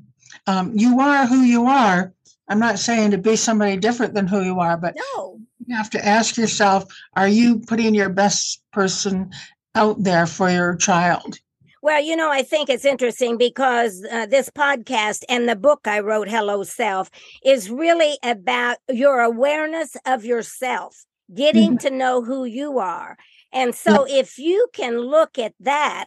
[0.46, 2.12] um, you are who you are.
[2.48, 5.40] I'm not saying to be somebody different than who you are, but no.
[5.66, 9.30] you have to ask yourself are you putting your best person
[9.74, 11.38] out there for your child?
[11.86, 16.00] Well, you know, I think it's interesting because uh, this podcast and the book I
[16.00, 17.12] wrote, Hello Self,
[17.44, 21.86] is really about your awareness of yourself, getting mm-hmm.
[21.86, 23.16] to know who you are.
[23.52, 26.06] And so, if you can look at that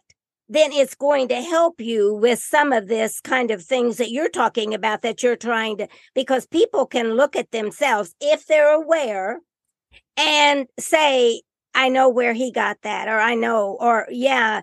[0.50, 4.28] then it's going to help you with some of this kind of things that you're
[4.28, 9.40] talking about that you're trying to because people can look at themselves if they're aware
[10.18, 11.40] and say
[11.76, 14.62] i know where he got that or i know or yeah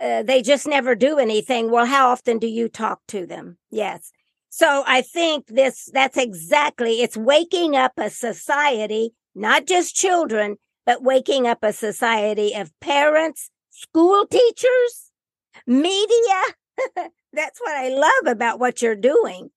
[0.00, 4.12] uh, they just never do anything well how often do you talk to them yes
[4.48, 11.02] so i think this that's exactly it's waking up a society not just children but
[11.02, 15.06] waking up a society of parents school teachers
[15.66, 16.42] media.
[17.32, 19.50] that's what I love about what you're doing.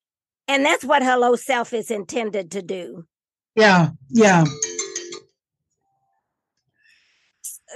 [0.48, 3.06] And that's what Hello Self is intended to do.
[3.56, 4.46] Yeah, yeah.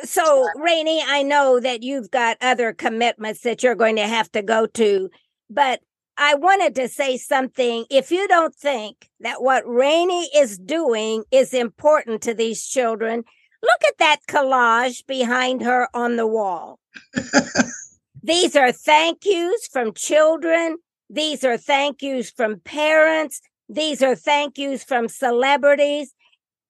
[0.03, 4.41] So Rainey, I know that you've got other commitments that you're going to have to
[4.41, 5.09] go to,
[5.49, 5.81] but
[6.17, 7.85] I wanted to say something.
[7.89, 13.23] If you don't think that what Rainey is doing is important to these children,
[13.61, 16.79] look at that collage behind her on the wall.
[18.23, 20.77] These are thank yous from children.
[21.09, 23.41] These are thank yous from parents.
[23.67, 26.13] These are thank yous from celebrities.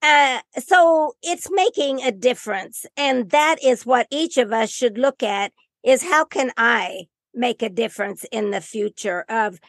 [0.03, 2.85] Uh, so it's making a difference.
[2.97, 7.61] And that is what each of us should look at is how can I make
[7.61, 9.59] a difference in the future of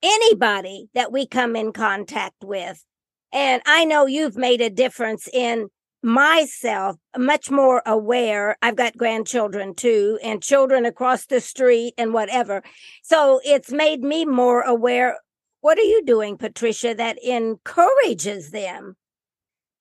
[0.00, 2.84] anybody that we come in contact with?
[3.32, 5.68] And I know you've made a difference in
[6.02, 8.56] myself much more aware.
[8.62, 12.62] I've got grandchildren too, and children across the street and whatever.
[13.02, 15.18] So it's made me more aware.
[15.60, 18.96] What are you doing, Patricia, that encourages them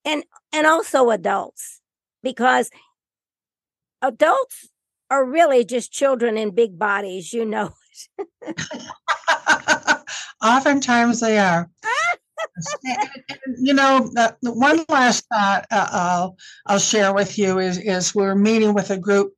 [0.05, 1.81] and and also adults
[2.23, 2.69] because
[4.01, 4.69] adults
[5.11, 7.73] are really just children in big bodies you know
[10.43, 11.69] oftentimes they are.
[13.57, 18.35] You know uh, one last thought uh, I'll, I'll share with you is, is we're
[18.35, 19.33] meeting with a group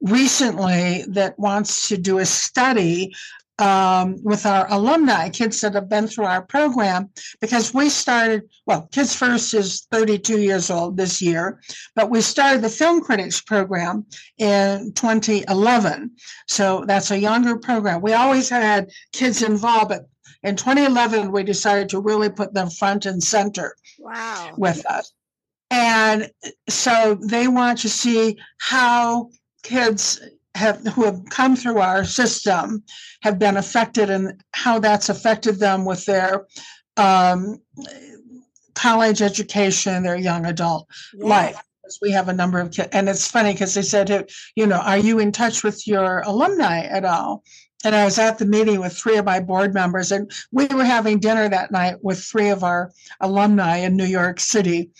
[0.00, 3.14] recently that wants to do a study
[3.60, 8.88] um, with our alumni, kids that have been through our program, because we started, well,
[8.92, 11.60] Kids First is 32 years old this year,
[11.94, 14.06] but we started the Film Critics program
[14.38, 16.12] in 2011.
[16.48, 18.00] So that's a younger program.
[18.00, 20.06] We always had kids involved, but
[20.42, 24.54] in 2011, we decided to really put them front and center wow.
[24.56, 25.12] with us.
[25.70, 26.30] And
[26.68, 29.30] so they want to see how
[29.62, 30.20] kids
[30.54, 32.82] have who have come through our system
[33.22, 36.46] have been affected and how that's affected them with their
[36.96, 37.60] um,
[38.74, 41.26] college education, their young adult yeah.
[41.26, 41.62] life.
[42.00, 44.98] We have a number of kids, and it's funny because they said, you know, are
[44.98, 47.42] you in touch with your alumni at all?
[47.84, 50.84] And I was at the meeting with three of my board members, and we were
[50.84, 54.90] having dinner that night with three of our alumni in New York City,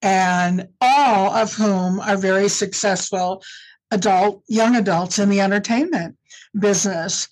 [0.00, 3.42] and all of whom are very successful
[3.92, 6.16] adult, young adults in the entertainment
[6.58, 7.28] business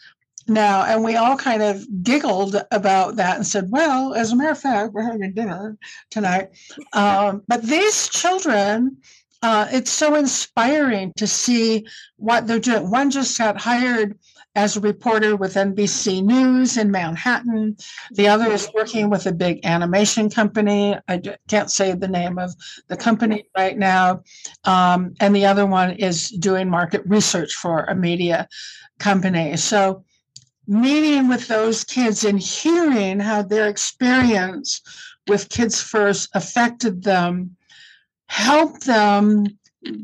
[0.46, 0.84] now.
[0.84, 4.58] And we all kind of giggled about that and said, well, as a matter of
[4.58, 5.76] fact, we're having dinner
[6.10, 6.50] tonight.
[6.92, 8.98] Um, but these children,
[9.42, 12.90] uh, it's so inspiring to see what they're doing.
[12.90, 14.18] One just got hired
[14.54, 17.76] as a reporter with NBC News in Manhattan.
[18.12, 20.96] The other is working with a big animation company.
[21.08, 22.54] I can't say the name of
[22.88, 24.22] the company right now.
[24.64, 28.48] Um, and the other one is doing market research for a media
[28.98, 29.56] company.
[29.56, 30.04] So,
[30.66, 34.80] meeting with those kids and hearing how their experience
[35.26, 37.56] with Kids First affected them
[38.28, 39.46] helped them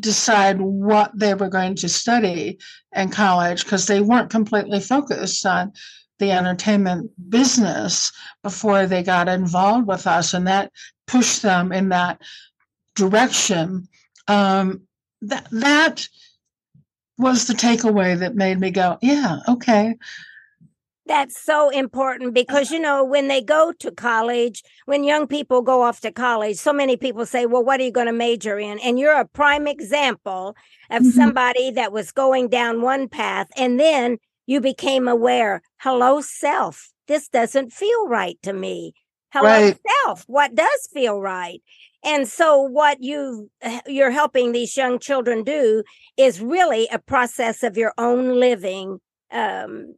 [0.01, 2.59] decide what they were going to study
[2.95, 5.73] in college because they weren't completely focused on
[6.19, 8.11] the entertainment business
[8.43, 10.73] before they got involved with us and that
[11.07, 12.21] pushed them in that
[12.95, 13.87] direction.
[14.29, 14.87] Um,
[15.23, 16.09] that that
[17.19, 19.95] was the takeaway that made me go yeah okay
[21.07, 25.83] that's so important because, you know, when they go to college, when young people go
[25.83, 28.79] off to college, so many people say, well, what are you going to major in?
[28.81, 30.57] And you're a prime example
[30.91, 31.11] of mm-hmm.
[31.11, 37.29] somebody that was going down one path and then you became aware, hello, self, this
[37.29, 38.93] doesn't feel right to me.
[39.33, 39.79] Hello, right.
[40.05, 41.61] self, what does feel right?
[42.05, 43.51] And so what you
[43.87, 45.83] you're helping these young children do
[46.17, 49.01] is really a process of your own living
[49.33, 49.95] um,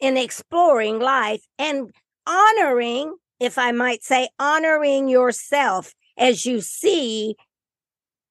[0.00, 1.90] in exploring life and
[2.26, 7.36] honoring, if I might say, honoring yourself as you see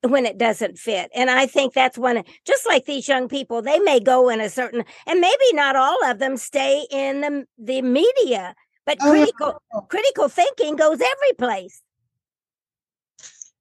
[0.02, 1.10] when it doesn't fit.
[1.16, 4.50] And I think that's one, just like these young people, they may go in a
[4.50, 9.62] certain, and maybe not all of them stay in the, the media, but oh, critical,
[9.90, 11.82] critical thinking goes every place.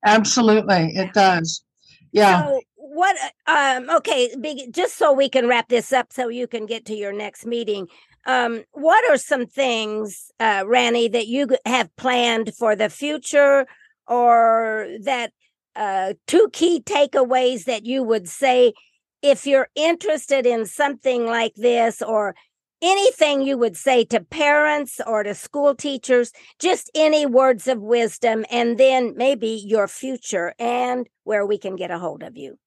[0.04, 1.64] Absolutely, it does.
[2.12, 2.46] Yeah.
[2.46, 3.16] So what
[3.46, 6.94] um okay big, just so we can wrap this up so you can get to
[6.94, 7.86] your next meeting
[8.26, 13.66] um what are some things uh Ranny that you have planned for the future
[14.06, 15.32] or that
[15.76, 18.74] uh two key takeaways that you would say
[19.22, 22.34] if you're interested in something like this or
[22.82, 28.44] anything you would say to parents or to school teachers, just any words of wisdom,
[28.50, 32.58] and then maybe your future and where we can get a hold of you.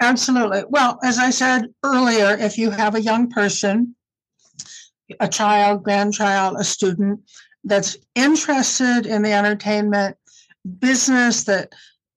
[0.00, 0.62] Absolutely.
[0.68, 3.94] Well, as I said earlier, if you have a young person,
[5.20, 7.20] a child, grandchild, a student
[7.64, 10.16] that's interested in the entertainment
[10.78, 11.72] business, that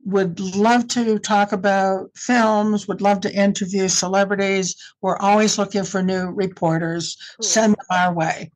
[0.06, 4.76] would love to talk about films, would love to interview celebrities.
[5.02, 7.18] We're always looking for new reporters.
[7.40, 7.48] Cool.
[7.48, 8.52] Send them our way.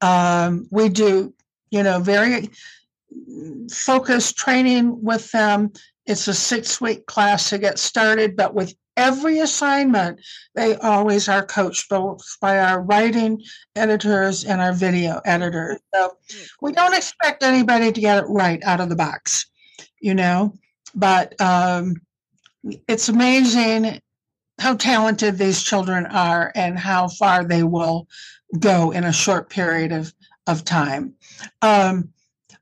[0.00, 1.34] Um, we do,
[1.70, 2.50] you know, very
[3.70, 5.72] focused training with them.
[6.06, 10.20] It's a six week class to get started, but with every assignment,
[10.54, 13.42] they always are coached both by our writing
[13.74, 15.78] editors and our video editors.
[15.94, 16.16] So
[16.60, 19.46] we don't expect anybody to get it right out of the box,
[20.00, 20.54] you know,
[20.94, 21.96] but um,
[22.88, 24.00] it's amazing
[24.60, 28.06] how talented these children are and how far they will
[28.58, 30.14] go in a short period of,
[30.46, 31.14] of time.
[31.60, 32.13] Um,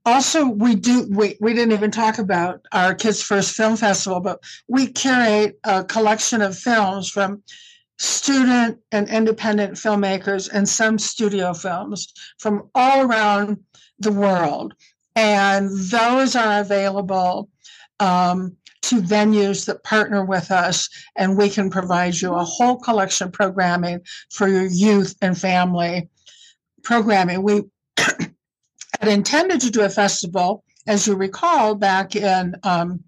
[0.04, 4.40] also we do we, we didn't even talk about our kids first film festival but
[4.68, 7.42] we curate a collection of films from
[8.02, 13.58] student and independent filmmakers and some studio films from all around
[14.00, 14.74] the world.
[15.14, 17.48] And those are available
[18.00, 23.28] um, to venues that partner with us and we can provide you a whole collection
[23.28, 24.00] of programming
[24.30, 26.08] for your youth and family
[26.82, 27.44] programming.
[27.44, 27.62] We
[29.00, 33.02] had intended to do a festival, as you recall, back in, um,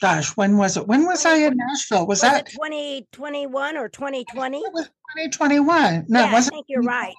[0.00, 0.86] gosh, when was it?
[0.86, 2.06] When was I in Nashville?
[2.06, 4.58] Was, Was that 2021 or 2020?
[4.58, 6.06] it was 2021?
[6.08, 7.14] No, yeah, I think you're right.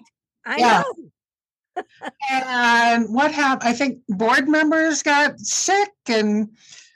[0.45, 0.83] I Yeah.
[1.77, 1.83] know.
[2.29, 3.67] And what happened?
[3.69, 6.49] I think board members got sick, and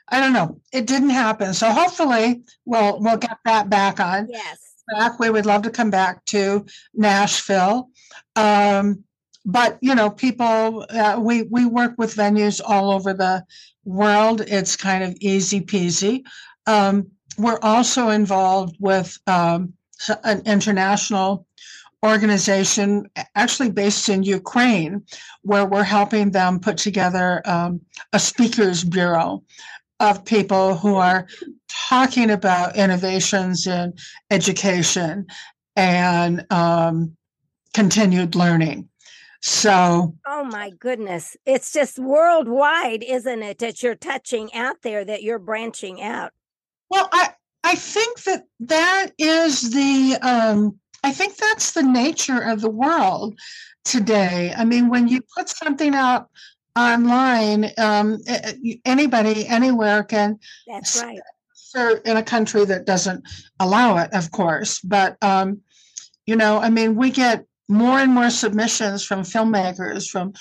[0.09, 0.61] I don't know.
[0.71, 1.53] It didn't happen.
[1.55, 4.27] So hopefully, we'll we'll get that back on.
[4.29, 4.59] Yes.
[4.87, 5.19] back.
[5.19, 7.89] We would love to come back to Nashville.
[8.35, 9.03] Um,
[9.47, 13.45] but you know, people, uh, we we work with venues all over the
[13.85, 14.41] world.
[14.41, 16.23] It's kind of easy peasy.
[16.67, 19.73] Um, we're also involved with um,
[20.25, 21.47] an international
[22.05, 25.01] organization, actually based in Ukraine,
[25.43, 27.79] where we're helping them put together um,
[28.11, 29.43] a speakers bureau
[30.01, 31.25] of people who are
[31.69, 33.93] talking about innovations in
[34.29, 35.25] education
[35.77, 37.15] and um,
[37.73, 38.89] continued learning.
[39.41, 41.37] So, Oh my goodness.
[41.45, 43.59] It's just worldwide, isn't it?
[43.59, 46.31] That you're touching out there, that you're branching out.
[46.89, 47.29] well, I
[47.63, 53.37] I think that that is the um, I think that's the nature of the world
[53.83, 54.53] today.
[54.55, 56.29] I mean, when you put something out
[56.77, 58.19] online, um,
[58.85, 61.19] anybody anywhere can That's right.
[61.75, 63.27] Sure, in a country that doesn't
[63.59, 64.79] allow it, of course.
[64.79, 65.61] But um,
[66.25, 70.33] you know, I mean, we get more and more submissions from filmmakers from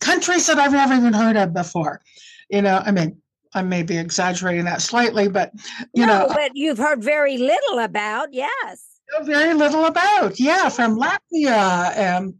[0.00, 2.00] countries that I've never even heard of before.
[2.50, 3.20] You know, I mean,
[3.54, 5.52] I may be exaggerating that slightly, but
[5.94, 8.28] you no, know, but you've heard very little about.
[8.32, 8.86] Yes.
[9.24, 10.38] very little about.
[10.40, 12.34] Yeah, from Latvia and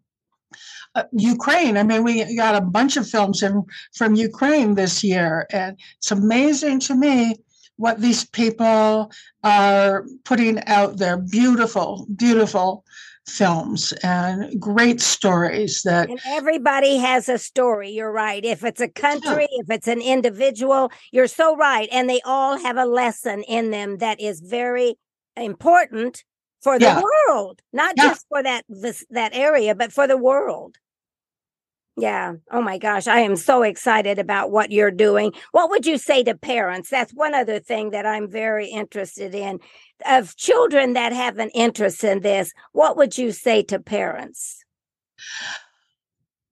[0.94, 1.76] uh, Ukraine.
[1.76, 3.62] I mean, we got a bunch of films in
[3.94, 7.36] from Ukraine this year, and it's amazing to me
[7.76, 9.10] what these people
[9.42, 11.16] are putting out there.
[11.16, 12.84] Beautiful, beautiful
[13.26, 17.90] films and great stories that And everybody has a story.
[17.90, 18.44] You're right.
[18.44, 21.88] If it's a country, if it's an individual, you're so right.
[21.92, 24.96] And they all have a lesson in them that is very
[25.36, 26.24] important
[26.62, 27.00] for the Yeah.
[27.28, 28.08] world, not Yeah.
[28.08, 30.76] just for that this that area, but for the world.
[31.96, 32.34] Yeah.
[32.50, 35.32] Oh my gosh, I am so excited about what you're doing.
[35.50, 36.88] What would you say to parents?
[36.88, 39.60] That's one other thing that I'm very interested in.
[40.06, 44.64] Of children that have an interest in this, what would you say to parents?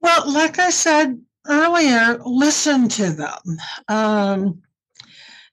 [0.02, 4.62] Well, like I said earlier, listen to them um,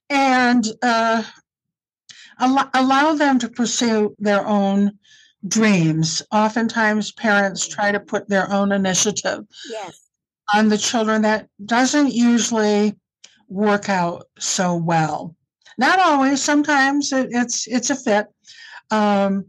[0.09, 1.23] and uh,
[2.39, 4.99] allow, allow them to pursue their own
[5.47, 6.21] dreams.
[6.31, 9.99] Oftentimes, parents try to put their own initiative Yes.
[10.53, 12.95] on the children that doesn't usually
[13.49, 15.35] work out so well.
[15.77, 16.41] Not always.
[16.41, 18.27] Sometimes it, it's it's a fit.
[18.91, 19.45] Um,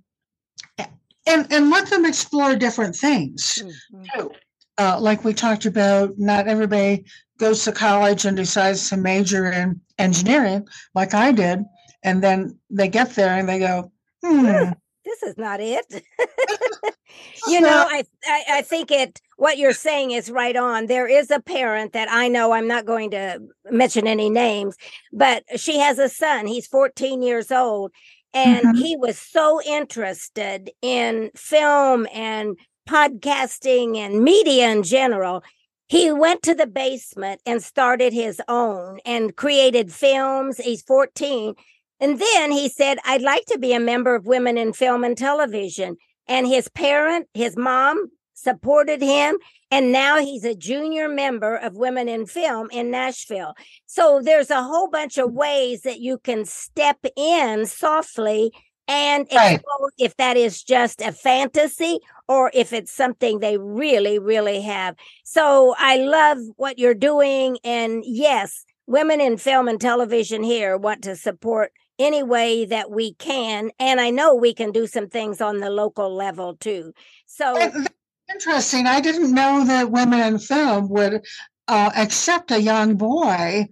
[1.26, 4.04] and and let them explore different things Mhm.
[4.14, 4.30] too.
[4.78, 7.04] Uh, like we talked about, not everybody
[7.38, 11.64] goes to college and decides to major in engineering, like I did,
[12.04, 13.90] and then they get there and they go,
[14.24, 14.70] hmm,
[15.08, 15.86] this is not it.
[17.46, 19.20] you know, I, I I think it.
[19.36, 20.86] What you're saying is right on.
[20.86, 22.52] There is a parent that I know.
[22.52, 23.40] I'm not going to
[23.70, 24.76] mention any names,
[25.12, 26.46] but she has a son.
[26.46, 27.92] He's 14 years old,
[28.34, 28.76] and Mhm.
[28.76, 32.56] he was so interested in film and
[32.88, 35.42] podcasting and media in general.
[35.88, 40.58] He went to the basement and started his own and created films.
[40.58, 41.54] He's 14
[42.00, 45.16] and then he said, I'd like to be a member of Women in Film and
[45.16, 45.96] Television.
[46.26, 49.36] And his parent, his mom supported him,
[49.70, 53.54] and now he's a junior member of Women in Film in Nashville.
[53.86, 58.52] So there's a whole bunch of ways that you can step in softly
[58.86, 59.60] and right.
[59.98, 64.94] if that is just a fantasy or if it's something they really, really have.
[65.24, 67.58] So I love what you're doing.
[67.64, 73.14] And yes, women in film and television here want to support any way that we
[73.14, 73.70] can.
[73.78, 76.92] And I know we can do some things on the local level too.
[77.26, 77.72] So
[78.32, 78.86] interesting.
[78.86, 81.24] I didn't know that women in film would
[81.66, 83.68] uh, accept a young boy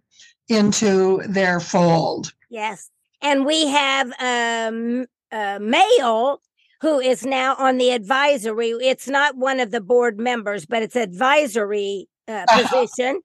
[0.48, 2.32] into their fold.
[2.50, 2.90] Yes.
[3.22, 6.40] And we have um, a male
[6.80, 8.70] who is now on the advisory.
[8.70, 13.16] It's not one of the board members, but it's advisory uh, uh-huh.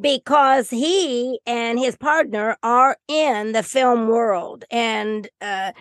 [0.00, 5.72] Because he and his partner are in the film world and uh,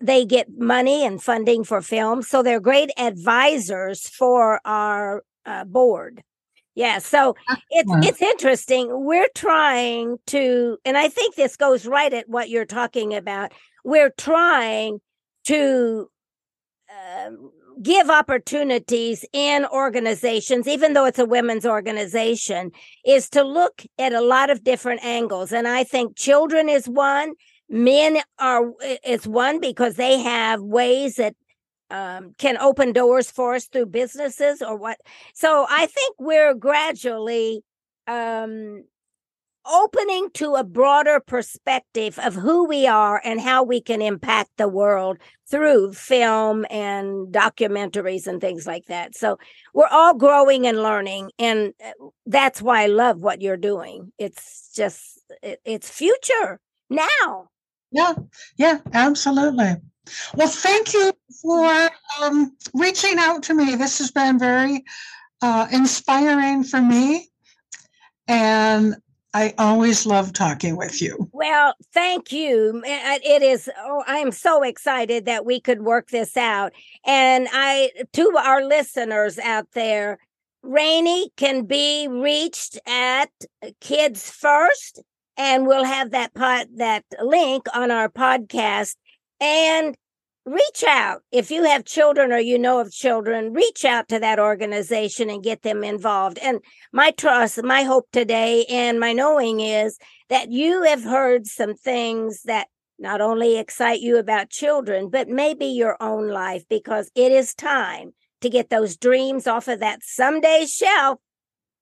[0.00, 2.22] they get money and funding for film.
[2.22, 6.22] So they're great advisors for our uh, board.
[6.74, 7.34] Yeah, so
[7.70, 8.88] it's it's interesting.
[9.04, 13.52] We're trying to, and I think this goes right at what you're talking about.
[13.84, 15.00] We're trying
[15.44, 16.08] to
[16.88, 17.30] uh,
[17.82, 22.72] give opportunities in organizations, even though it's a women's organization,
[23.06, 25.52] is to look at a lot of different angles.
[25.52, 27.34] And I think children is one,
[27.68, 28.72] men are
[29.04, 31.34] is one because they have ways that
[31.90, 34.98] um, can open doors for us through businesses or what.
[35.34, 37.62] So I think we're gradually
[38.06, 38.84] um,
[39.70, 44.68] opening to a broader perspective of who we are and how we can impact the
[44.68, 45.18] world
[45.48, 49.16] through film and documentaries and things like that.
[49.16, 49.38] So
[49.74, 54.12] we're all growing and learning and uh, that's why I love what you're doing.
[54.18, 57.48] It's just it, it's future now.
[57.92, 58.14] Yeah.
[58.56, 59.76] Yeah, absolutely.
[60.34, 61.12] Well, thank you
[61.42, 61.90] for
[62.22, 63.76] um, reaching out to me.
[63.76, 64.84] This has been very
[65.42, 67.28] uh, inspiring for me.
[68.26, 68.96] And
[69.32, 71.30] I always love talking with you.
[71.32, 72.82] Well, thank you.
[72.84, 76.72] It is, oh, I'm so excited that we could work this out.
[77.04, 80.18] And I, to our listeners out there,
[80.62, 83.30] Ranny can be reached at
[83.80, 85.00] Kids First,
[85.36, 88.96] and we'll have that pot, that link on our podcast.
[89.40, 89.96] And
[90.46, 91.22] reach out.
[91.30, 95.42] If you have children or you know of children reach out to that organization and
[95.42, 96.38] get them involved.
[96.38, 96.60] And
[96.92, 102.42] my trust my hope today and my knowing is that you have heard some things
[102.44, 102.68] that
[102.98, 108.12] not only excite you about children but maybe your own life because it is time
[108.40, 111.18] to get those dreams off of that someday shelf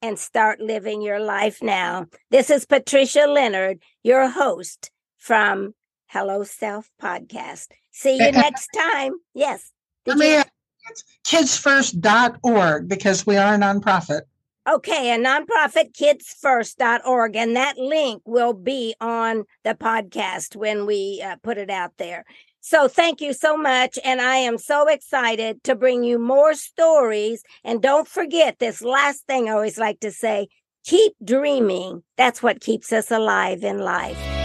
[0.02, 2.06] and start living your life now.
[2.30, 5.74] This is patricia leonard your host from
[6.08, 7.68] hello self podcast
[7.98, 9.14] See you next time.
[9.34, 9.72] Yes.
[10.04, 10.42] Did you?
[11.26, 14.22] kidsfirst.org because we are a nonprofit.
[14.68, 17.36] Okay, a nonprofit kidsfirst.org.
[17.36, 22.24] And that link will be on the podcast when we uh, put it out there.
[22.60, 23.98] So thank you so much.
[24.04, 27.42] And I am so excited to bring you more stories.
[27.64, 30.48] And don't forget this last thing I always like to say
[30.84, 32.02] keep dreaming.
[32.16, 34.37] That's what keeps us alive in life.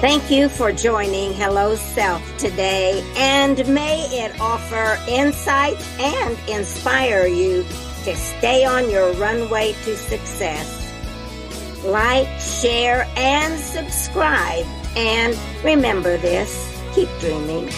[0.00, 7.62] Thank you for joining Hello Self today, and may it offer insight and inspire you
[8.04, 10.92] to stay on your runway to success.
[11.82, 14.66] Like, share, and subscribe.
[14.96, 15.34] And
[15.64, 17.70] remember this keep dreaming.